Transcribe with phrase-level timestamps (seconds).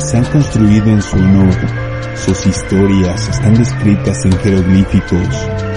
[0.00, 1.54] se han construido en su honor.
[2.16, 5.28] Sus historias están descritas en jeroglíficos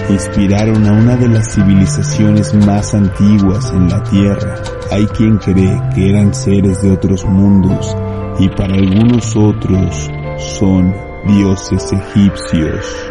[0.06, 4.54] que inspiraron a una de las civilizaciones más antiguas en la Tierra.
[4.90, 7.94] Hay quien cree que eran seres de otros mundos
[8.38, 10.94] y para algunos otros son
[11.26, 13.10] dioses egipcios.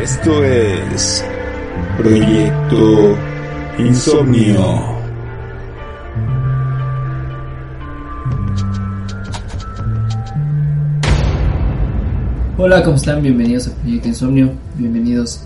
[0.00, 1.24] Esto es
[1.96, 3.16] Proyecto
[3.78, 4.95] Insomnio.
[12.58, 13.22] Hola, ¿cómo están?
[13.22, 15.40] Bienvenidos a Proyecto Insomnio, bienvenidos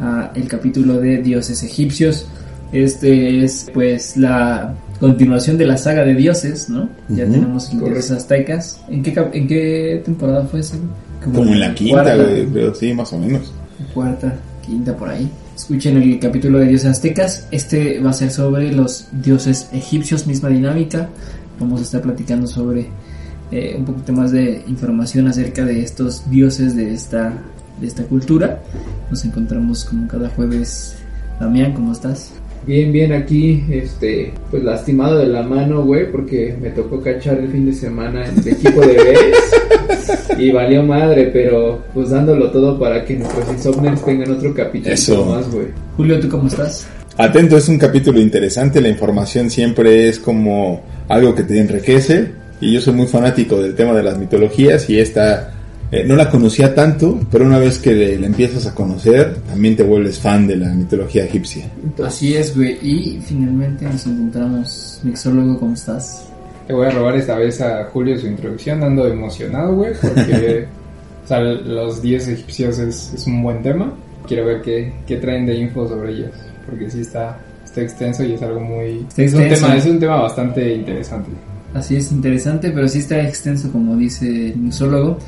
[0.00, 2.26] a el capítulo de Dioses Egipcios.
[2.72, 6.88] Este es pues la continuación de la saga de dioses, ¿no?
[7.08, 8.80] Ya tenemos los dioses aztecas.
[8.88, 10.76] ¿En qué, cap- ¿En qué temporada fue ese?
[11.24, 12.16] Como en la quinta,
[12.52, 13.52] pero sí, más o menos.
[13.92, 14.34] Cuarta,
[14.64, 15.28] quinta, por ahí.
[15.56, 17.46] Escuchen el capítulo de dioses aztecas.
[17.50, 21.08] Este va a ser sobre los dioses egipcios, misma dinámica.
[21.60, 22.86] Vamos a estar platicando sobre
[23.52, 27.34] eh, un poquito más de información acerca de estos dioses de esta,
[27.80, 28.62] de esta cultura.
[29.10, 30.96] Nos encontramos como cada jueves.
[31.38, 32.32] Damián, ¿cómo estás?
[32.66, 37.48] Bien, bien, aquí, este, pues lastimado de la mano, güey, porque me tocó cachar el
[37.48, 42.78] fin de semana en el equipo de Bears y valió madre, pero pues dándolo todo
[42.78, 45.26] para que nuestros insomnios tengan otro capítulo Eso.
[45.26, 45.66] más, güey.
[45.96, 46.86] Julio, ¿tú cómo estás?
[47.18, 52.72] Atento, es un capítulo interesante, la información siempre es como algo que te enriquece y
[52.72, 55.52] yo soy muy fanático del tema de las mitologías y esta
[55.90, 59.76] eh, no la conocía tanto, pero una vez que le- la empiezas a conocer, también
[59.76, 61.66] te vuelves fan de la mitología egipcia.
[62.02, 62.78] Así es, güey.
[62.80, 65.00] Y finalmente nos encontramos.
[65.02, 66.28] Mixólogo, ¿cómo estás?
[66.66, 70.66] Te voy a robar esta vez a Julio su introducción, ando emocionado, güey, porque
[71.24, 73.92] o sea, los 10 egipcios es, es un buen tema.
[74.26, 76.30] Quiero ver qué, qué traen de info sobre ellos,
[76.64, 79.04] porque sí está, está extenso y es algo muy...
[79.08, 79.66] Está es, un extenso.
[79.66, 81.30] tema, es un tema bastante interesante.
[81.74, 85.18] Así es interesante, pero sí está extenso, como dice el mixólogo.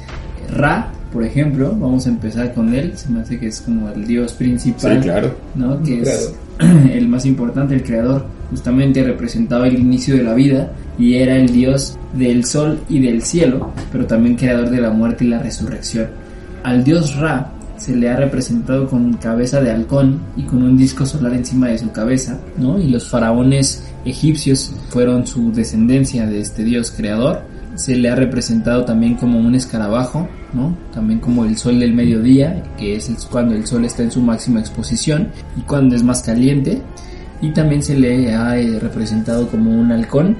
[0.50, 2.93] Ra, por ejemplo, vamos a empezar con él.
[2.97, 4.97] Se me hace que es como el dios principal.
[4.97, 5.34] Sí, claro.
[5.55, 5.82] ¿no?
[5.82, 8.27] Que es el más importante, el creador.
[8.50, 13.22] Justamente representaba el inicio de la vida y era el dios del sol y del
[13.22, 16.09] cielo, pero también creador de la muerte y la resurrección.
[16.62, 21.05] Al dios Ra se le ha representado con cabeza de halcón y con un disco
[21.05, 22.78] solar encima de su cabeza, ¿no?
[22.78, 27.42] Y los faraones egipcios fueron su descendencia de este dios creador.
[27.75, 30.76] Se le ha representado también como un escarabajo, ¿no?
[30.92, 34.60] También como el sol del mediodía, que es cuando el sol está en su máxima
[34.60, 36.82] exposición y cuando es más caliente.
[37.41, 40.37] Y también se le ha eh, representado como un halcón,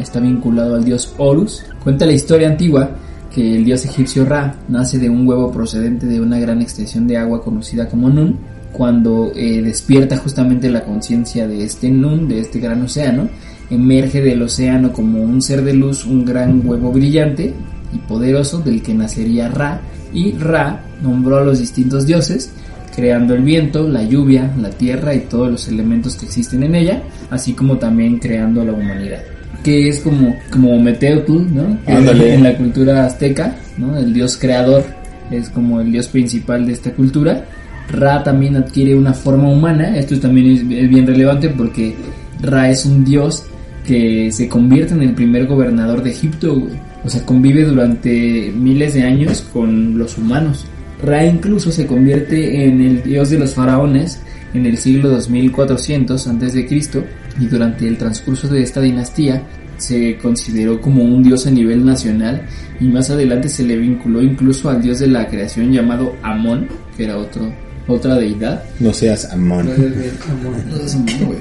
[0.00, 1.64] está vinculado al dios Horus.
[1.82, 2.90] Cuenta la historia antigua
[3.34, 7.16] que el dios egipcio Ra nace de un huevo procedente de una gran extensión de
[7.16, 8.38] agua conocida como Nun.
[8.72, 13.28] Cuando eh, despierta justamente la conciencia de este Nun, de este gran océano,
[13.70, 17.52] emerge del océano como un ser de luz, un gran huevo brillante
[17.92, 19.80] y poderoso del que nacería Ra.
[20.12, 22.52] Y Ra nombró a los distintos dioses,
[22.94, 27.02] creando el viento, la lluvia, la tierra y todos los elementos que existen en ella,
[27.30, 29.20] así como también creando a la humanidad.
[29.62, 31.78] Que es como, como Meteotl, ¿no?
[31.86, 32.34] Ándale.
[32.34, 33.96] En la cultura azteca, ¿no?
[33.96, 34.84] El dios creador
[35.30, 37.44] es como el dios principal de esta cultura.
[37.92, 41.94] Ra también adquiere una forma humana, esto también es, bien relevante porque
[42.40, 43.44] Ra es un dios
[43.86, 46.68] que se convierte en el primer gobernador de Egipto.
[47.02, 50.66] O sea, convive durante miles de años con los humanos.
[51.02, 54.20] Ra incluso se convierte en el dios de los faraones
[54.52, 57.04] en el siglo 2400 a.C.
[57.40, 59.42] y durante el transcurso de esta dinastía
[59.78, 62.42] se consideró como un dios a nivel nacional
[62.80, 67.04] y más adelante se le vinculó incluso al dios de la creación llamado Amón, que
[67.04, 67.50] era otro,
[67.92, 68.62] otra deidad.
[68.78, 69.66] No seas amón.
[69.66, 71.36] bien, amor.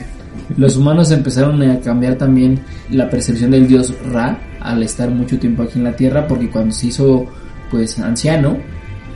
[0.58, 5.64] Los humanos empezaron a cambiar también la percepción del dios Ra al estar mucho tiempo
[5.64, 7.26] aquí en la Tierra porque cuando se hizo
[7.70, 8.58] pues anciano,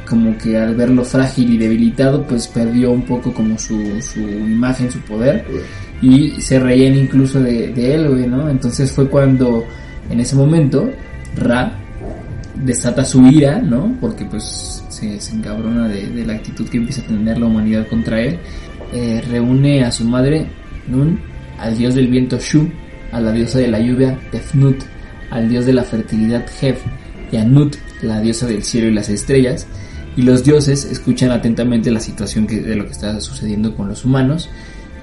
[0.07, 4.91] como que al verlo frágil y debilitado pues perdió un poco como su, su imagen,
[4.91, 5.43] su poder
[6.01, 8.49] y se reían incluso de, de él, güey, ¿no?
[8.49, 9.65] Entonces fue cuando
[10.09, 10.89] en ese momento
[11.35, 11.79] Ra
[12.63, 13.95] desata su ira, ¿no?
[13.99, 14.82] Porque pues
[15.19, 18.39] se, se de, la actitud que empieza a tener la humanidad contra él.
[18.93, 20.47] Eh, reúne a su madre
[20.87, 21.19] Nun,
[21.59, 22.69] al dios del viento Shu,
[23.11, 24.83] a la diosa de la lluvia Tefnut,
[25.29, 26.79] al dios de la fertilidad Hef
[27.31, 29.65] y a Nut, la diosa del cielo y las estrellas.
[30.15, 34.47] Y los dioses escuchan atentamente la situación de lo que está sucediendo con los humanos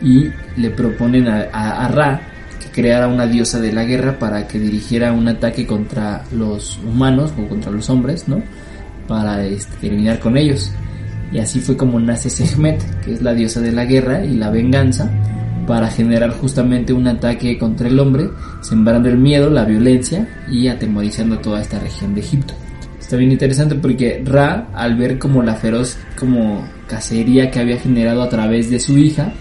[0.00, 2.20] y le proponen a, a- a Ra
[2.60, 7.32] que creara una diosa de la guerra para que dirigiera un ataque contra los humanos
[7.36, 8.40] o contra los hombres, ¿no?
[9.10, 10.70] Para este, terminar con ellos.
[11.32, 14.50] Y así fue como nace Sekhmet, que es la diosa de la guerra y la
[14.50, 15.10] venganza,
[15.66, 18.30] para generar justamente un ataque contra el hombre,
[18.60, 22.54] sembrando el miedo, la violencia y atemorizando toda esta región de Egipto.
[23.00, 28.22] Está bien interesante porque Ra, al ver como la feroz como cacería que había generado
[28.22, 29.32] a través de su hija,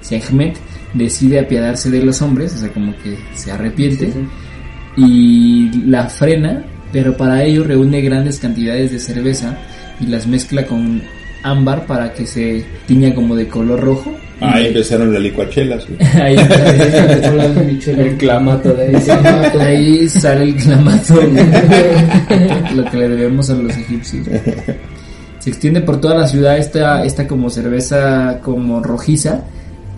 [0.00, 0.56] Sekhmet,
[0.94, 4.10] decide apiadarse de los hombres, o sea, como que se arrepiente
[4.96, 9.56] y la frena, pero para ello reúne grandes cantidades de cerveza
[10.00, 11.02] y las mezcla con
[11.42, 14.14] ámbar para que se tiña como de color rojo.
[14.40, 15.84] Ahí empezaron las licuachelas.
[16.14, 16.36] Ahí,
[17.86, 19.04] El clamato de ahí.
[19.58, 21.14] de ahí sale el clamato,
[22.76, 24.28] lo que le debemos a los egipcios.
[25.40, 29.42] Se extiende por toda la ciudad esta, esta como cerveza como rojiza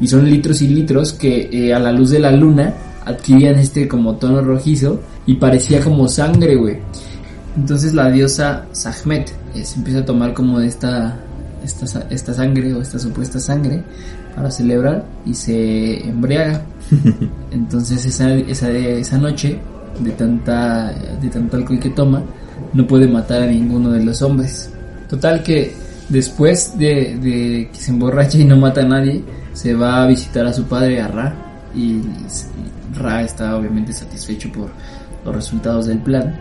[0.00, 2.72] y son litros y litros que eh, a la luz de la luna
[3.04, 6.78] adquirían este como tono rojizo y parecía como sangre, güey.
[7.56, 11.18] Entonces la diosa Sahmet eh, se empieza a tomar como esta,
[11.64, 13.82] esta, esta sangre o esta supuesta sangre
[14.34, 16.62] para celebrar y se embriaga.
[17.50, 19.58] Entonces esa, esa, esa noche
[19.98, 22.22] de tanta de tanto alcohol que toma
[22.72, 24.70] no puede matar a ninguno de los hombres.
[25.08, 25.74] Total que
[26.08, 30.46] después de, de que se emborracha y no mata a nadie, se va a visitar
[30.46, 31.34] a su padre, a Ra,
[31.74, 32.00] y
[32.94, 34.70] Ra está obviamente satisfecho por
[35.24, 36.34] los resultados del plan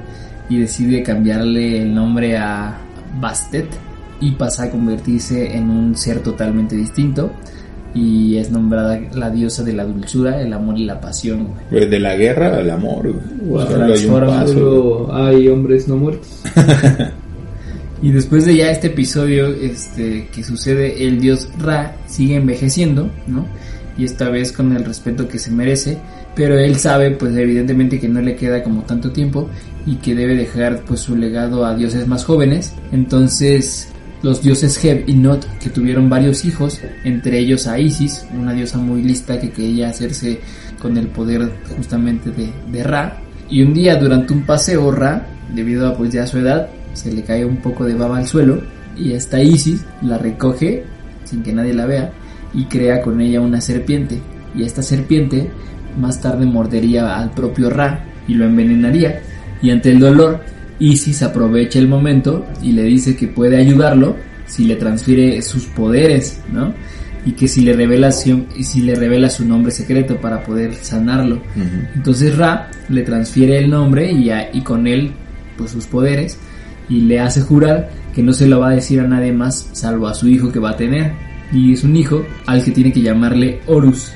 [0.50, 2.78] y decide cambiarle el nombre a
[3.20, 3.68] Bastet
[4.22, 7.32] y pasa a convertirse en un ser totalmente distinto
[7.94, 11.46] y es nombrada la diosa de la dulzura, el amor y la pasión.
[11.48, 11.60] güey.
[11.72, 13.12] Güey, De la guerra al amor.
[13.12, 13.50] güey.
[13.50, 13.60] Wow.
[13.62, 14.48] Hay Transforma.
[14.48, 16.28] Solo hay hombres no muertos.
[18.02, 23.46] Y después de ya este episodio este, que sucede, el dios Ra sigue envejeciendo, ¿no?
[23.98, 25.98] Y esta vez con el respeto que se merece,
[26.40, 29.50] pero él sabe, pues evidentemente que no le queda como tanto tiempo
[29.86, 32.74] y que debe dejar pues su legado a dioses más jóvenes.
[32.94, 33.90] Entonces
[34.24, 38.78] los dioses Heb y Not, que tuvieron varios hijos, entre ellos a Isis, una diosa
[38.78, 40.40] muy lista que quería hacerse
[40.82, 43.18] con el poder justamente de, de Ra.
[43.50, 47.24] Y un día durante un paseo Ra, debido a pues ya su edad, se le
[47.24, 48.62] cae un poco de baba al suelo
[48.96, 50.86] y esta Isis la recoge
[51.26, 52.14] sin que nadie la vea
[52.54, 54.22] y crea con ella una serpiente.
[54.56, 55.52] Y esta serpiente
[56.00, 59.22] más tarde mordería al propio Ra y lo envenenaría.
[59.62, 60.42] Y ante el dolor,
[60.80, 64.16] Isis aprovecha el momento y le dice que puede ayudarlo
[64.46, 66.74] si le transfiere sus poderes, ¿no?
[67.26, 71.42] Y que si le revela si le revela su nombre secreto para poder sanarlo.
[71.94, 75.12] Entonces Ra le transfiere el nombre y, a- y con él
[75.58, 76.38] pues sus poderes
[76.88, 80.08] y le hace jurar que no se lo va a decir a nadie más salvo
[80.08, 81.12] a su hijo que va a tener.
[81.52, 84.14] Y es un hijo al que tiene que llamarle Horus.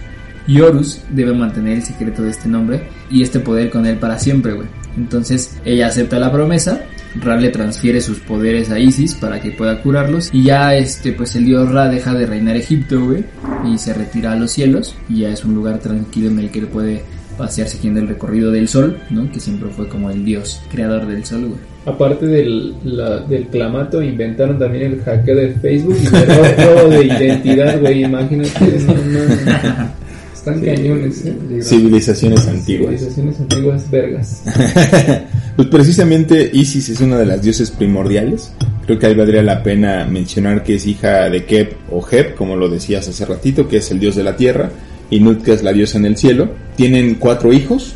[0.47, 4.19] Y Horus debe mantener el secreto de este nombre y este poder con él para
[4.19, 4.67] siempre, güey.
[4.97, 6.81] Entonces ella acepta la promesa,
[7.21, 11.35] Ra le transfiere sus poderes a Isis para que pueda curarlos y ya este pues
[11.35, 13.23] el dios Ra deja de reinar Egipto, güey,
[13.71, 16.59] y se retira a los cielos y ya es un lugar tranquilo en el que
[16.59, 17.01] él puede
[17.37, 19.31] pasear siguiendo el recorrido del sol, ¿no?
[19.31, 21.59] Que siempre fue como el dios creador del sol, güey.
[21.85, 26.27] Aparte del, la- del clamato, inventaron también el hackeo de Facebook y el
[26.67, 28.03] robo de identidad, güey.
[28.05, 28.79] Imagínate.
[28.87, 30.02] no, no.
[30.45, 31.61] Están cañones, eh.
[31.61, 32.99] Civilizaciones antiguas.
[32.99, 34.43] Civilizaciones antiguas, vergas.
[35.55, 38.51] Pues precisamente Isis es una de las dioses primordiales.
[38.87, 42.55] Creo que ahí valdría la pena mencionar que es hija de Kep o Heb, como
[42.55, 44.71] lo decías hace ratito, que es el dios de la tierra,
[45.11, 46.49] y Nut, que es la diosa en el cielo.
[46.75, 47.93] Tienen cuatro hijos.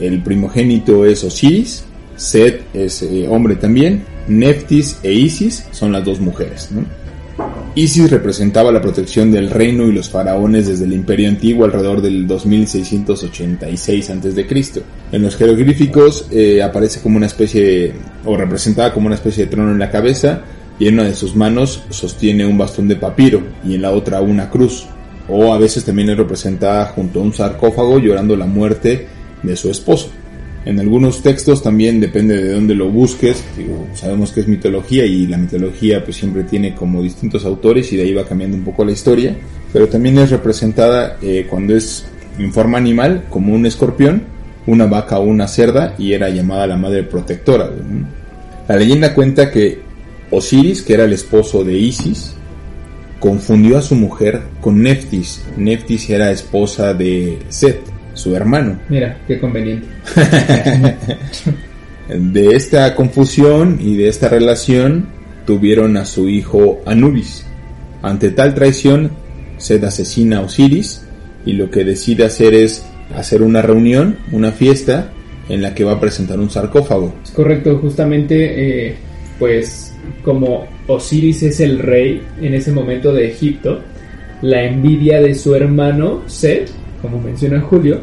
[0.00, 1.84] El primogénito es Osiris,
[2.16, 6.70] Set es eh, hombre también, Neftis e Isis son las dos mujeres.
[6.72, 6.84] ¿no?
[7.74, 12.26] Isis representaba la protección del reino y los faraones desde el imperio antiguo alrededor del
[12.26, 14.82] 2686 a.C.
[15.12, 17.92] En los jeroglíficos eh, aparece como una especie,
[18.24, 20.40] o representada como una especie de trono en la cabeza,
[20.78, 24.22] y en una de sus manos sostiene un bastón de papiro y en la otra
[24.22, 24.86] una cruz.
[25.28, 29.06] O a veces también es representada junto a un sarcófago llorando la muerte
[29.42, 30.10] de su esposo.
[30.66, 33.44] En algunos textos también depende de dónde lo busques,
[33.94, 38.02] sabemos que es mitología y la mitología pues siempre tiene como distintos autores y de
[38.02, 39.36] ahí va cambiando un poco la historia,
[39.72, 42.04] pero también es representada eh, cuando es
[42.36, 44.24] en forma animal como un escorpión,
[44.66, 47.70] una vaca o una cerda y era llamada la madre protectora.
[48.66, 49.78] La leyenda cuenta que
[50.32, 52.34] Osiris, que era el esposo de Isis,
[53.20, 55.44] confundió a su mujer con Neftis.
[55.56, 57.80] Neftis era esposa de Set,
[58.16, 58.80] su hermano.
[58.88, 59.86] Mira, qué conveniente.
[62.08, 65.08] De esta confusión y de esta relación
[65.44, 67.44] tuvieron a su hijo Anubis.
[68.00, 69.10] Ante tal traición,
[69.58, 71.04] Sed asesina a Osiris
[71.44, 75.10] y lo que decide hacer es hacer una reunión, una fiesta
[75.48, 77.14] en la que va a presentar un sarcófago.
[77.24, 78.96] Es correcto, justamente, eh,
[79.38, 79.92] pues
[80.22, 83.80] como Osiris es el rey en ese momento de Egipto,
[84.42, 86.70] la envidia de su hermano Set,
[87.02, 88.00] como menciona Julio,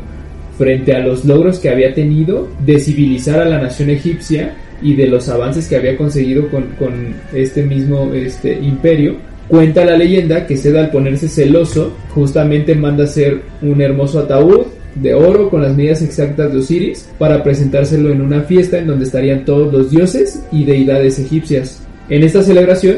[0.57, 5.07] frente a los logros que había tenido de civilizar a la nación egipcia, y de
[5.07, 9.15] los avances que había conseguido con, con este mismo este, imperio.
[9.47, 15.13] Cuenta la leyenda que Sed al ponerse celoso justamente manda hacer un hermoso ataúd de
[15.13, 19.43] oro con las medidas exactas de Osiris para presentárselo en una fiesta en donde estarían
[19.43, 21.81] todos los dioses y deidades egipcias.
[22.09, 22.97] En esta celebración,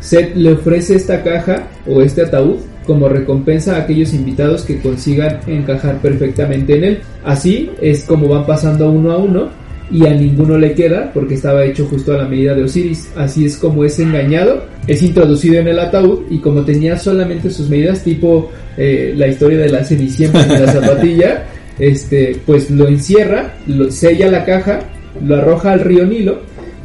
[0.00, 5.40] Seth le ofrece esta caja o este ataúd como recompensa a aquellos invitados que consigan
[5.46, 6.98] encajar perfectamente en él.
[7.24, 11.64] Así es como van pasando uno a uno y a ninguno le queda porque estaba
[11.64, 13.10] hecho justo a la medida de Osiris.
[13.16, 17.68] Así es como es engañado, es introducido en el ataúd y como tenía solamente sus
[17.68, 21.44] medidas, tipo eh, la historia de la cenicienta en la zapatilla,
[21.78, 24.80] este, pues lo encierra, lo sella la caja,
[25.22, 26.40] lo arroja al río Nilo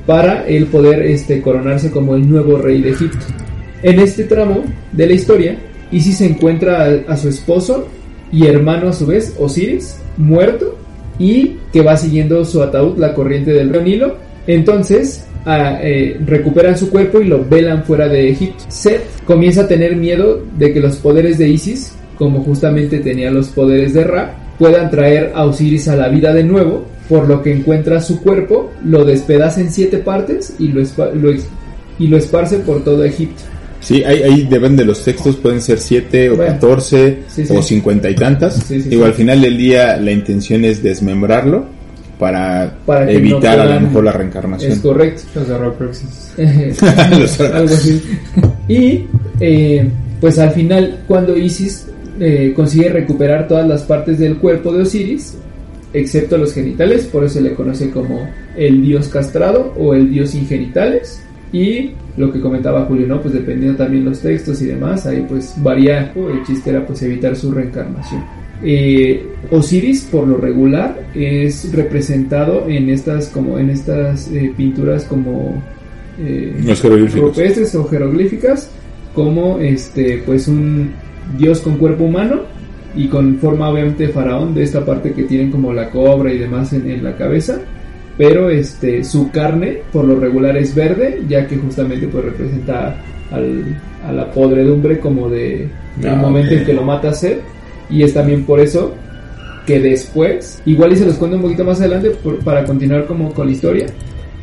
[0.06, 3.26] para él poder este, coronarse como el nuevo rey de Egipto.
[3.84, 5.58] En este tramo de la historia,
[5.92, 7.88] Isis encuentra a, su esposo
[8.32, 10.76] y hermano a su vez, Osiris, muerto
[11.20, 14.16] y que va siguiendo su ataúd la corriente del río Nilo.
[14.48, 18.66] Entonces a, eh, recuperan su cuerpo y lo velan fuera de Egipto.
[18.68, 23.48] Seth comienza a tener miedo de que los poderes de Isis, como justamente tenía los
[23.50, 27.54] poderes de Ra, puedan traer a Osiris a la vida de nuevo, por lo que
[27.54, 30.82] encuentra su cuerpo, lo despedaza en siete partes y lo,
[32.00, 33.44] y lo esparce por todo Egipto.
[33.88, 37.56] Sí, ahí, ahí depende de los textos, pueden ser siete o Bueno, catorce sí, sí.
[37.56, 38.68] o cincuenta y tantas.
[38.68, 41.68] Digo, al final del día la intención es desmembrarlo
[42.20, 42.76] para,
[43.10, 44.74] evitar no a lo mejor la reencarnación.
[44.74, 45.22] Es correcto.
[45.36, 45.48] Los
[47.40, 48.04] algo así.
[48.68, 49.06] Y
[49.40, 49.90] eh,
[50.20, 51.88] pues al final, cuando Isis
[52.20, 55.38] eh, consigue recuperar todas las partes del cuerpo de Osiris,
[55.94, 58.28] excepto los genitales, por eso se le conoce como
[58.58, 61.22] el dios castrado o el dios sin genitales.
[61.52, 63.22] Y lo que comentaba Julio, ¿no?
[63.22, 66.12] Pues dependiendo también los textos y demás, ahí pues varía.
[66.16, 68.24] El chiste era pues evitar su reencarnación.
[68.64, 75.62] Eh, Osiris por lo regular es representado en estas como en estas eh, pinturas como
[76.20, 76.56] eh,
[77.14, 78.72] rupestres o jeroglíficas
[79.14, 80.90] como este pues un
[81.38, 82.42] dios con cuerpo humano
[82.96, 86.74] y con forma obviamente faraón de esta parte que tienen como la cobra y demás
[86.74, 87.62] en, en la cabeza
[88.18, 92.98] pero este su carne por lo regular es verde ya que justamente pues representa
[93.32, 95.68] al- a la podredumbre como de
[96.02, 97.40] del Ah, momento en que lo mata Seth
[97.90, 98.94] y es también por eso
[99.66, 103.34] que después, igual y se los cuento un poquito más adelante por- para continuar como
[103.34, 103.86] con la historia,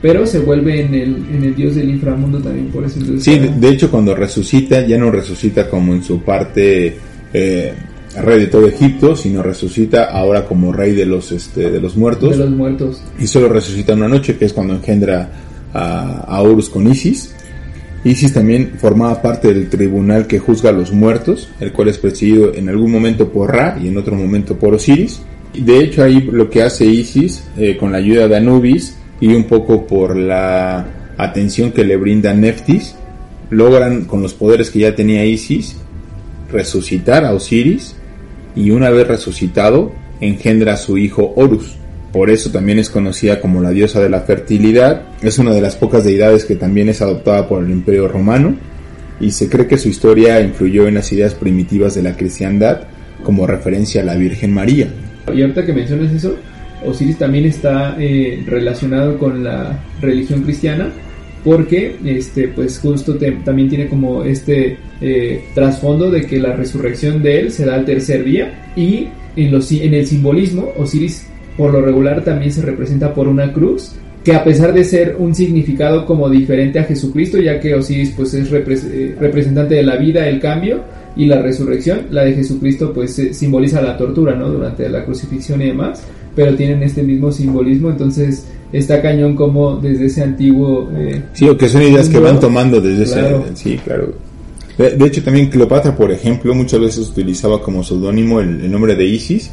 [0.03, 3.01] pero se vuelve en el, en el dios del inframundo también por eso.
[3.01, 6.97] Entonces, Sí, de, de hecho cuando resucita ya no resucita como en su parte
[7.33, 7.73] eh,
[8.17, 12.31] rey de todo Egipto, sino resucita ahora como rey de los este, de los muertos
[12.31, 13.03] de los muertos.
[13.19, 15.31] y solo resucita una noche que es cuando engendra
[15.73, 17.35] a, a Horus con Isis.
[18.05, 22.53] Isis también formaba parte del tribunal que juzga a los muertos, el cual es presidido
[22.55, 25.23] en algún momento por Ra y en otro momento por Osiris.
[25.55, 29.45] De hecho ahí lo que hace Isis eh, con la ayuda de Anubis y un
[29.45, 32.95] poco por la atención que le brinda Neftis,
[33.51, 35.77] logran con los poderes que ya tenía Isis
[36.51, 37.97] resucitar a Osiris
[38.55, 41.77] y una vez resucitado engendra a su hijo Horus.
[42.13, 45.03] Por eso también es conocida como la diosa de la fertilidad.
[45.21, 48.57] Es una de las pocas deidades que también es adoptada por el Imperio Romano
[49.21, 52.83] y se cree que su historia influyó en las ideas primitivas de la cristiandad
[53.25, 54.89] como referencia a la Virgen María.
[55.33, 56.37] Y ahorita que mencionas eso,
[56.85, 60.91] Osiris también está eh, relacionado con la religión cristiana
[61.45, 67.41] porque este pues justo también tiene como este eh, trasfondo de que la resurrección de
[67.41, 71.83] él se da al tercer día y en, los, en el simbolismo Osiris por lo
[71.83, 73.93] regular también se representa por una cruz
[74.25, 78.33] que a pesar de ser un significado como diferente a Jesucristo ya que Osiris pues
[78.33, 80.83] es eh, representante de la vida, el cambio
[81.15, 84.49] y la resurrección, la de Jesucristo pues simboliza la tortura, ¿no?
[84.49, 86.03] Durante la crucifixión y demás,
[86.35, 90.91] pero tienen este mismo simbolismo, entonces está cañón como desde ese antiguo...
[90.97, 93.45] eh, Sí, o que son ideas que van tomando desde claro.
[93.53, 93.57] ese...
[93.57, 94.15] Sí, claro.
[94.77, 98.97] De, de hecho, también Cleopatra, por ejemplo, muchas veces utilizaba como seudónimo el, el nombre
[98.97, 99.51] de Isis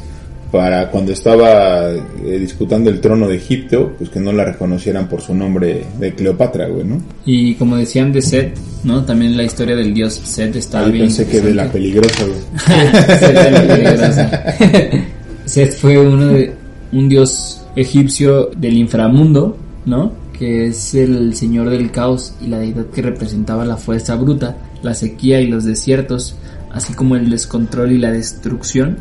[0.50, 5.22] para cuando estaba eh, disputando el trono de Egipto, pues que no la reconocieran por
[5.22, 7.00] su nombre de Cleopatra, güey, ¿no?
[7.24, 9.02] Y como decían de Set, ¿no?
[9.04, 11.06] También la historia del dios Set está Ahí bien.
[11.06, 12.38] pensé que de la peligrosa, güey.
[15.46, 16.52] Set fue uno de,
[16.92, 19.56] un dios egipcio del inframundo,
[19.86, 20.12] ¿no?
[20.38, 24.94] Que es el señor del caos y la deidad que representaba la fuerza bruta, la
[24.94, 26.36] sequía y los desiertos,
[26.70, 28.98] así como el descontrol y la destrucción.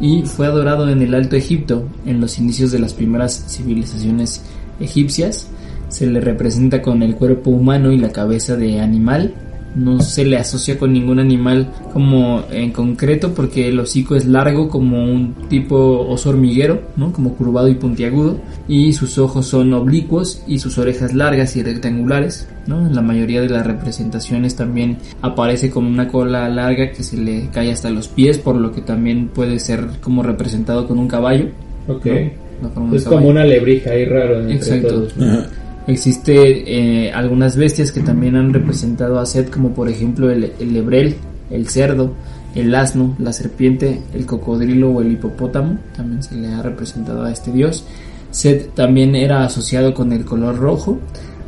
[0.00, 4.42] Y fue adorado en el Alto Egipto, en los inicios de las primeras civilizaciones
[4.80, 5.48] egipcias.
[5.88, 9.34] Se le representa con el cuerpo humano y la cabeza de animal,
[9.76, 14.68] no se le asocia con ningún animal como en concreto porque el hocico es largo
[14.68, 17.12] como un tipo oso hormiguero, ¿no?
[17.12, 22.48] Como curvado y puntiagudo y sus ojos son oblicuos y sus orejas largas y rectangulares,
[22.66, 22.86] ¿no?
[22.86, 27.48] En la mayoría de las representaciones también aparece con una cola larga que se le
[27.52, 31.48] cae hasta los pies, por lo que también puede ser como representado con un caballo.
[31.86, 32.06] Ok.
[32.06, 33.10] Es caballo.
[33.10, 34.88] como una lebrija ahí raro entre Exacto.
[34.88, 35.16] todos.
[35.18, 35.65] ¿no?
[35.86, 40.72] Existe eh, algunas bestias que también han representado a Set, como por ejemplo el, el
[40.72, 41.16] lebrel,
[41.50, 42.12] el cerdo,
[42.56, 45.78] el asno, la serpiente, el cocodrilo o el hipopótamo.
[45.96, 47.84] También se le ha representado a este dios.
[48.30, 50.98] Set también era asociado con el color rojo.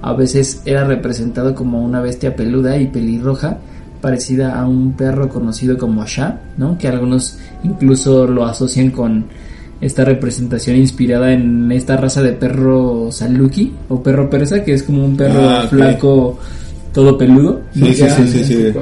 [0.02, 3.59] A veces era representado como una bestia peluda y pelirroja,
[4.00, 6.78] parecida a un perro conocido como Shah, ¿no?
[6.78, 9.26] Que algunos incluso lo asocian con
[9.80, 15.04] esta representación inspirada en esta raza de perro saluki o perro persa, que es como
[15.04, 16.38] un perro Ah, flaco
[16.92, 17.61] todo peludo.
[17.75, 17.87] ¿no?
[17.87, 18.73] Sí, sí, sí, sí.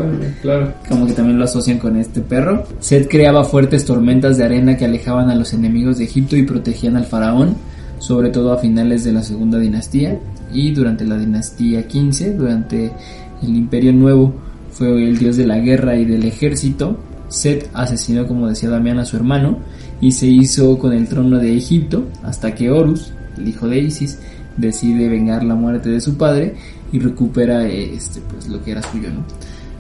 [0.40, 0.72] Claro.
[0.88, 2.64] Como que también lo asocian con este perro.
[2.80, 6.96] Set creaba fuertes tormentas de arena que alejaban a los enemigos de Egipto y protegían
[6.96, 7.56] al faraón,
[7.98, 10.18] sobre todo a finales de la segunda dinastía
[10.52, 12.90] y durante la dinastía 15, durante
[13.42, 14.32] el Imperio Nuevo,
[14.70, 16.96] fue el dios de la guerra y del ejército.
[17.28, 19.58] Set asesinó, como decía Damián, a su hermano
[20.00, 24.18] y se hizo con el trono de Egipto hasta que Horus, el hijo de Isis,
[24.56, 26.54] decide vengar la muerte de su padre
[26.92, 29.24] y recupera eh, este pues lo que era suyo, ¿no?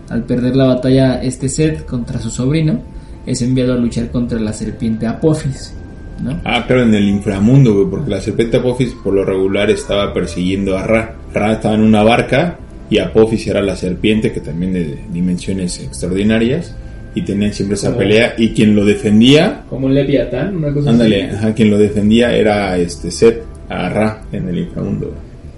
[0.08, 2.80] Al perder la batalla este Set contra su sobrino,
[3.26, 5.74] es enviado a luchar contra la serpiente Apophis,
[6.22, 6.40] ¿no?
[6.44, 10.84] Ah, claro, en el inframundo, porque la serpiente Apophis por lo regular estaba persiguiendo a
[10.84, 11.16] Ra.
[11.34, 12.58] Ra estaba en una barca
[12.88, 16.74] y Apophis era la serpiente que también de dimensiones extraordinarias
[17.16, 20.90] y tenían siempre esa Como- pelea y quien lo defendía, Como un leviatán, una cosa
[20.90, 21.36] ándale, así.
[21.36, 25.12] ajá, quien lo defendía era este Set a Ra en el inframundo.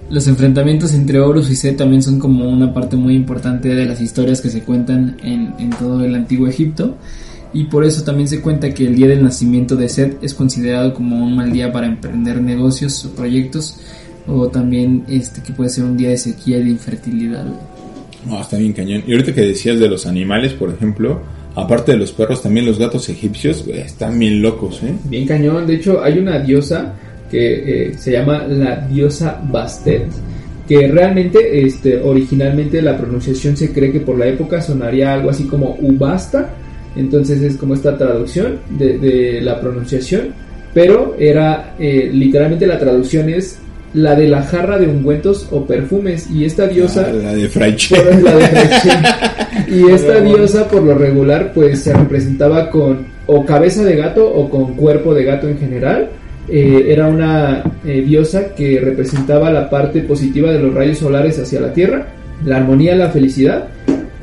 [0.09, 4.00] Los enfrentamientos entre Horus y Set también son como una parte muy importante de las
[4.00, 6.97] historias que se cuentan en, en todo el antiguo Egipto.
[7.53, 10.95] Y por eso también se cuenta que el día del nacimiento de Set es considerado
[10.95, 13.80] como un mal día para emprender negocios o proyectos.
[14.26, 17.45] O también este que puede ser un día de sequía y de infertilidad.
[18.26, 19.02] No, está bien cañón.
[19.06, 21.21] Y ahorita que decías de los animales, por ejemplo,
[21.60, 24.94] aparte de los perros, también los gatos egipcios, están bien locos, ¿eh?
[25.04, 25.66] Bien cañón.
[25.66, 26.94] De hecho, hay una diosa
[27.30, 30.06] que eh, se llama la diosa Bastet.
[30.68, 35.44] Que realmente, este, originalmente la pronunciación se cree que por la época sonaría algo así
[35.44, 36.50] como Ubasta.
[36.94, 40.34] Entonces es como esta traducción de, de la pronunciación.
[40.75, 43.58] Pero era eh, literalmente la traducción es
[43.95, 46.29] la de la jarra de ungüentos o perfumes.
[46.31, 47.07] Y esta diosa.
[47.09, 47.97] Ah, la de Fraiche.
[47.97, 49.03] Por la de Freixen.
[49.69, 54.49] y esta diosa por lo regular pues se representaba con o cabeza de gato o
[54.49, 56.11] con cuerpo de gato en general.
[56.49, 61.61] Eh, era una eh, diosa que representaba la parte positiva de los rayos solares hacia
[61.61, 62.07] la Tierra,
[62.45, 63.69] la armonía, la felicidad.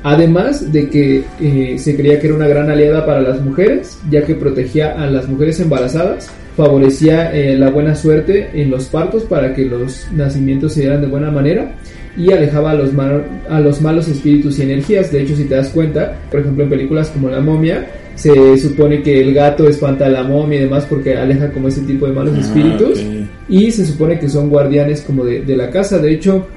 [0.02, 4.24] Además de que eh, se creía que era una gran aliada para las mujeres, ya
[4.24, 9.54] que protegía a las mujeres embarazadas, favorecía eh, la buena suerte en los partos para
[9.54, 11.76] que los nacimientos se dieran de buena manera
[12.18, 15.12] y alejaba a los, mal- a los malos espíritus y energías.
[15.12, 19.02] De hecho, si te das cuenta, por ejemplo, en películas como La momia, se supone
[19.04, 22.14] que el gato espanta a la momia y demás porque aleja como ese tipo de
[22.14, 23.04] malos Ah, espíritus.
[23.50, 26.00] Y se supone que son guardianes como de, de la casa.
[26.00, 26.48] De hecho,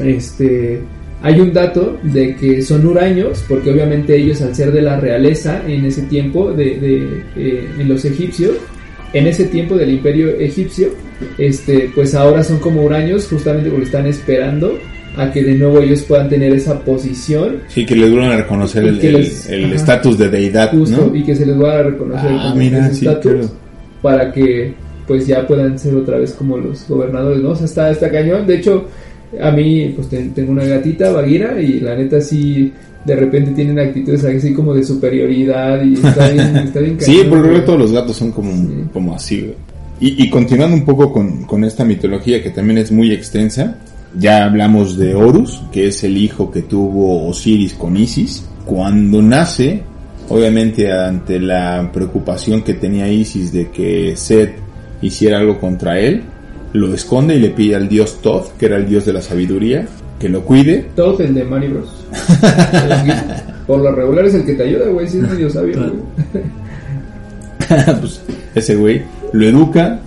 [0.00, 0.80] este
[1.22, 5.62] hay un dato de que son huraños, porque obviamente ellos al ser de la realeza
[5.66, 8.52] en ese tiempo de, de, eh, en los egipcios,
[9.12, 10.88] en ese tiempo del imperio egipcio,
[11.38, 14.78] este, pues ahora son como huraños justamente porque están esperando
[15.16, 18.84] a que de nuevo ellos puedan tener esa posición Sí, que le duran a reconocer
[18.84, 21.16] el les- estatus de deidad, justo ¿no?
[21.16, 23.50] y que se les va a reconocer Ah, mira, ese sí, estatus claro.
[24.02, 24.74] para que
[25.06, 27.50] pues ya puedan ser otra vez como los gobernadores, ¿no?
[27.50, 28.44] O sea, está, está cañón.
[28.44, 28.86] De hecho,
[29.40, 32.72] a mí pues ten- tengo una gatita, Baguira, y la neta sí
[33.04, 37.38] de repente tienen actitudes así como de superioridad y está bien, está bien Sí, por
[37.46, 38.84] lo todos los gatos son como, Sí.
[38.92, 39.52] como así.
[40.00, 43.78] Y, y continuando un poco con, con esta mitología que también es muy extensa,
[44.18, 48.44] ya hablamos de Horus, que es el hijo que tuvo Osiris con Isis.
[48.64, 49.82] Cuando nace,
[50.28, 54.56] obviamente ante la preocupación que tenía Isis de que Set
[55.00, 56.22] hiciera algo contra él,
[56.76, 59.86] lo esconde y le pide al dios Thoth, que era el dios de la sabiduría,
[60.18, 60.88] que lo cuide.
[60.94, 62.06] Todo el de Mario Bros.
[63.66, 66.44] Por lo regular es el que te ayuda, güey, si es medio sabio, güey.
[68.00, 68.22] pues,
[68.54, 70.00] ese güey lo educa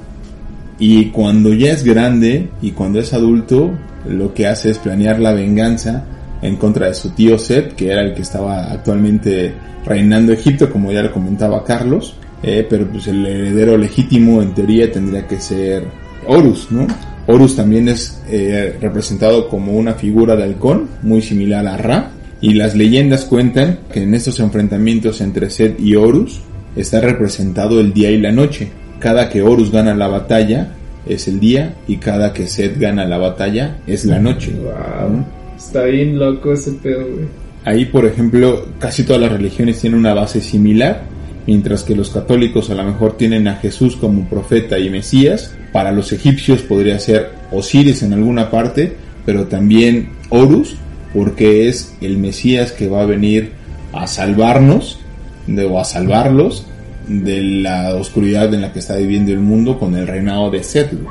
[0.79, 3.71] y cuando ya es grande y cuando es adulto
[4.07, 6.05] lo que hace es planear la venganza
[6.41, 9.53] en contra de su tío Set que era el que estaba actualmente
[9.85, 14.89] reinando Egipto como ya lo comentaba Carlos eh, pero pues el heredero legítimo en teoría
[14.89, 15.83] tendría que ser
[16.29, 16.87] Horus ¿no?
[17.27, 22.11] Horus también es eh, representado como una figura de halcón muy similar a Ra
[22.41, 26.39] Y las leyendas cuentan que en estos enfrentamientos entre Set y Horus
[26.75, 28.69] está representado el día y la noche.
[28.99, 33.17] Cada que Horus gana la batalla es el día y cada que Set gana la
[33.17, 34.53] batalla es la noche.
[34.53, 35.25] Wow.
[35.57, 37.27] Está bien loco ese pedo, güey.
[37.65, 41.03] Ahí, por ejemplo, casi todas las religiones tienen una base similar,
[41.45, 45.55] mientras que los católicos a lo mejor tienen a Jesús como profeta y Mesías.
[45.71, 50.75] Para los egipcios podría ser Osiris en alguna parte, pero también Horus,
[51.13, 53.51] porque es el Mesías que va a venir
[53.93, 54.99] a salvarnos
[55.47, 56.65] de, o a salvarlos
[57.07, 60.91] de la oscuridad en la que está viviendo el mundo con el reinado de Set.
[60.93, 61.09] ¿no?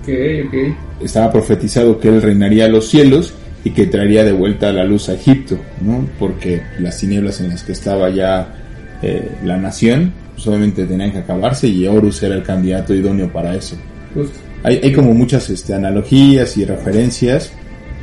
[0.00, 0.08] Ok,
[0.46, 1.04] ok.
[1.04, 5.08] Estaba profetizado que él reinaría a los cielos y que traería de vuelta la luz
[5.08, 6.08] a Egipto, ¿no?
[6.18, 8.54] porque las tinieblas en las que estaba ya
[9.02, 13.54] eh, la nación, pues obviamente tenían que acabarse y Horus era el candidato idóneo para
[13.54, 13.76] eso.
[14.14, 14.38] Justo.
[14.62, 17.52] Hay, hay como muchas este, analogías y referencias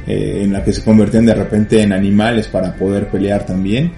[0.06, 3.92] eh, en las que se convertían de repente en animales para poder pelear también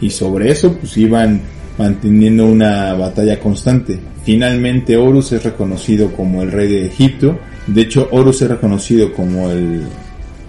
[0.00, 1.40] y sobre eso pues iban
[1.76, 3.98] manteniendo una batalla constante.
[4.24, 9.50] Finalmente Horus es reconocido como el rey de Egipto, de hecho Horus es reconocido como
[9.50, 9.82] el,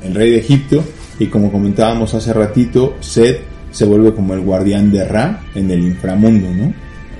[0.04, 0.84] el rey de Egipto
[1.20, 5.80] y como comentábamos hace ratito, Set se vuelve como el guardián de Ra en el
[5.80, 6.74] inframundo, ¿no?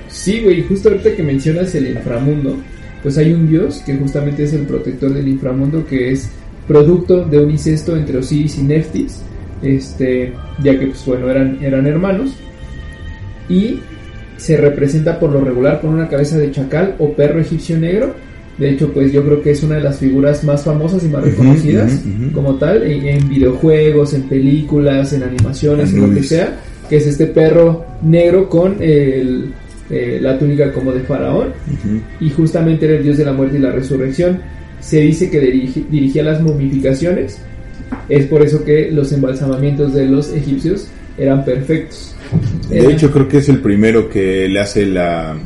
[0.08, 2.56] Sí, güey, justo ahorita que mencionas el inframundo,
[3.02, 6.30] pues hay un dios que justamente es el protector del inframundo que es
[6.68, 9.22] producto de un incesto entre Osiris y Neftis,
[9.62, 12.34] este, ya que pues bueno, eran, eran hermanos
[13.48, 13.80] y
[14.36, 18.14] se representa por lo regular con una cabeza de chacal o perro egipcio negro.
[18.58, 21.24] De hecho, pues yo creo que es una de las figuras más famosas y más
[21.24, 22.02] reconocidas
[22.34, 27.06] como tal en, en videojuegos, en películas, en animaciones, en lo que sea, que es
[27.06, 29.52] este perro negro con el,
[29.90, 31.48] eh, la túnica como de faraón
[32.20, 34.40] y justamente era el dios de la muerte y la resurrección.
[34.80, 37.38] Se dice que dirigía las momificaciones,
[38.08, 42.14] es por eso que los embalsamamientos de los egipcios eran perfectos.
[42.68, 45.36] De hecho creo que es el primero que le hace la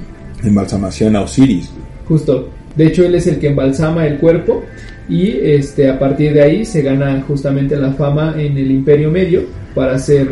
[0.42, 1.70] embalsamación a Osiris.
[2.06, 2.50] Justo.
[2.76, 4.64] De hecho, él es el que embalsama el cuerpo
[5.08, 9.42] y este a partir de ahí se gana justamente la fama en el Imperio Medio
[9.74, 10.26] para ser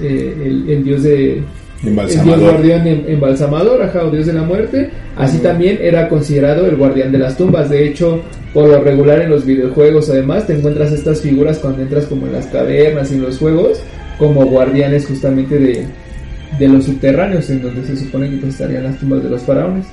[0.00, 2.40] eh, el, el dios de el dios Embalsamador.
[2.40, 4.90] guardián em- embalsamador, ajá, o dios de la muerte.
[5.16, 7.70] Así también era considerado el guardián de las tumbas.
[7.70, 8.20] De hecho,
[8.52, 12.32] por lo regular en los videojuegos, además, te encuentras estas figuras cuando entras como en
[12.32, 13.80] las cavernas y en los juegos,
[14.18, 15.84] como guardianes justamente de,
[16.58, 19.86] de los subterráneos, en donde se supone que pues, estarían las tumbas de los faraones.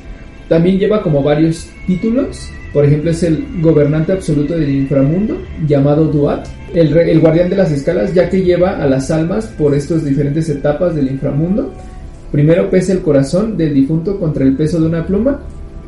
[0.49, 2.49] También lleva como varios títulos.
[2.73, 8.13] Por ejemplo, es el gobernante absoluto del inframundo, llamado Duat, el, guardián de las escalas,
[8.13, 11.71] ya que lleva a las almas por estas diferentes etapas del inframundo.
[12.31, 15.39] Primero pesa el corazón del difunto contra el peso de una pluma.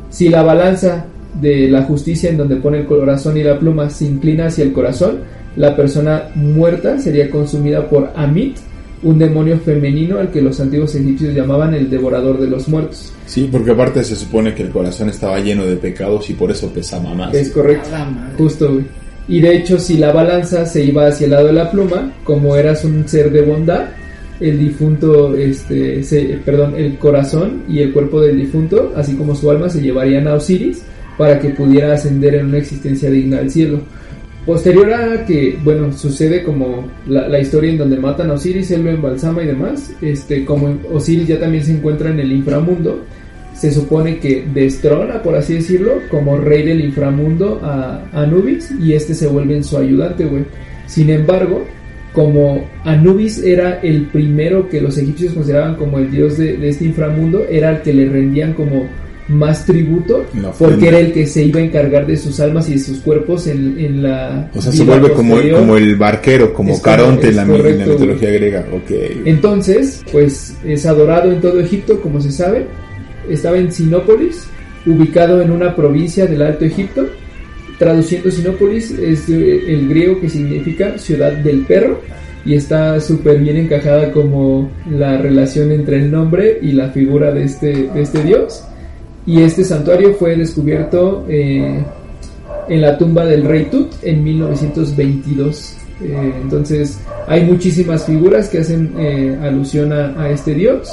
[0.08, 1.04] Si la balanza
[1.40, 4.72] de la justicia en donde pone el corazón y la pluma se inclina hacia el
[4.72, 5.18] corazón,
[5.56, 8.56] la persona muerta sería consumida por Amit,
[9.02, 13.12] un demonio femenino al que los antiguos egipcios llamaban el devorador de los muertos.
[13.26, 16.68] Sí, porque aparte se supone que el corazón estaba lleno de pecados y por eso
[16.72, 17.34] pesaba más.
[17.34, 17.88] Es correcto.
[18.36, 18.84] Justo, güey.
[19.28, 22.56] Y de hecho, si la balanza se iba hacia el lado de la pluma, como
[22.56, 23.86] eras un ser de bondad,
[24.40, 29.50] el difunto, este, se- perdón, el corazón y el cuerpo del difunto, así como su
[29.50, 30.82] alma, se llevarían a Osiris
[31.18, 33.80] para que pudiera ascender en una existencia digna al cielo.
[34.48, 38.90] Posterior a que, bueno, sucede como la, historia en donde matan a Osiris, él lo
[38.90, 43.04] embalsama y demás, este, como Osiris ya también se encuentra en el inframundo,
[43.52, 49.12] se supone que destrona, por así decirlo, como rey del inframundo a Anubis y este
[49.12, 50.44] se vuelve en su ayudante, güey.
[50.86, 51.66] Sin embargo,
[52.14, 57.44] como Anubis era el primero que los egipcios consideraban como el dios de este inframundo,
[57.50, 58.86] era el que le rendían como
[59.28, 60.24] más tributo,
[60.58, 63.46] porque era el que se iba a encargar de sus almas y de sus cuerpos
[63.46, 64.50] en, en la...
[64.54, 65.58] O sea, se vuelve como, posterior.
[65.60, 68.66] como el barquero, como Es Caronte en la, correcto, en la mitología griega.
[68.72, 68.90] Ok.
[69.26, 72.64] Entonces, pues es adorado en todo Egipto, como se sabe.
[73.28, 74.46] Estaba en Sinópolis,
[74.86, 77.06] ubicado en una provincia del Alto Egipto.
[77.78, 82.00] Traduciendo Sinópolis es de- el griego que significa ciudad del perro
[82.44, 87.44] y está súper bien encajada como la relación entre el nombre y la figura de
[87.44, 88.64] este, de este dios.
[89.28, 91.84] Y este santuario fue descubierto eh,
[92.68, 95.74] en la tumba del rey Tut en 1922.
[96.02, 100.90] Eh, entonces hay muchísimas figuras que hacen eh, alusión a, este dios,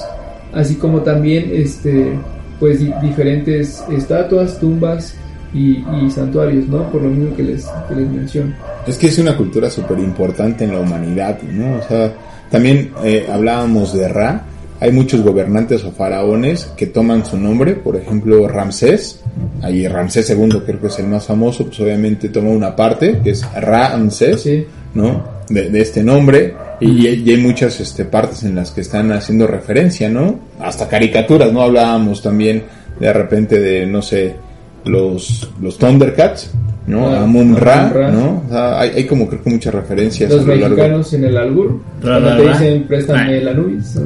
[0.52, 2.18] así como también este,
[2.60, 5.16] pues di- diferentes estatuas, tumbas
[5.54, 6.92] y, y santuarios, ¿no?
[6.92, 8.54] Por lo mismo que les, que les menciono.
[8.86, 11.78] Es que es una cultura súper importante en la humanidad, ¿no?
[11.78, 12.12] O sea,
[12.52, 14.44] también eh, hablábamos de Ra.
[14.80, 19.22] Hay muchos gobernantes o faraones que toman su nombre, por ejemplo Ramsés,
[19.62, 23.32] ahí Ramsés II creo que es el más famoso, pues obviamente toma una parte, que
[23.32, 24.66] es Ramsés, Sí.
[24.94, 25.36] ¿no?
[25.48, 26.56] De, de este nombre.
[26.80, 30.40] Y, y hay muchas este, partes en las que están haciendo referencia, ¿no?
[30.60, 31.62] Hasta caricaturas, ¿no?
[31.62, 32.64] Hablábamos también
[33.00, 34.36] de repente de, no sé,
[34.86, 36.52] los, los Thundercats,
[36.88, 37.08] ¿no?
[37.08, 37.92] Ah, Amon Ra.
[38.12, 38.44] ¿no?
[38.46, 40.76] O sea, hay, hay como creo que muchas referencias Los a lo largo.
[40.76, 41.80] mexicanos en el albur.
[42.02, 43.96] Ra, Cuando te dicen, préstame la nubis.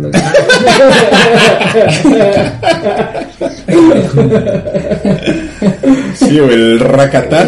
[6.15, 7.45] Sí, o el Rakatá.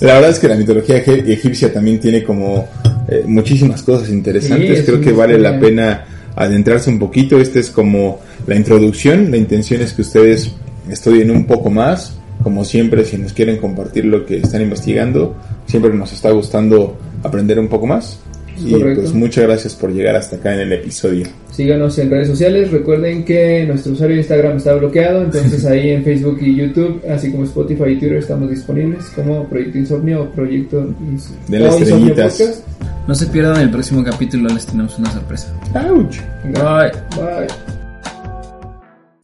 [0.00, 2.68] La verdad es que la mitología egipcia también tiene como
[3.08, 4.78] eh, muchísimas cosas interesantes.
[4.78, 6.04] Sí, Creo que vale la pena
[6.36, 7.38] adentrarse un poquito.
[7.38, 9.30] Este es como la introducción.
[9.30, 10.52] La intención es que ustedes
[10.88, 12.16] estudien un poco más.
[12.42, 15.34] Como siempre, si nos quieren compartir lo que están investigando,
[15.66, 18.18] siempre nos está gustando aprender un poco más.
[18.62, 19.00] Y Correcto.
[19.02, 21.26] pues muchas gracias por llegar hasta acá en el episodio.
[21.50, 22.70] Síganos en redes sociales.
[22.70, 25.22] Recuerden que nuestro usuario de Instagram está bloqueado.
[25.22, 29.78] Entonces ahí en Facebook y YouTube, así como Spotify y Twitter, estamos disponibles como Proyecto
[29.78, 32.38] Insomnio o Proyecto Ins- De las estrellitas.
[32.38, 32.64] Podcast.
[33.08, 35.54] No se pierdan el próximo capítulo, les tenemos una sorpresa.
[35.74, 36.16] ¡Auch!
[36.44, 36.92] Bye.
[37.16, 37.79] Bye.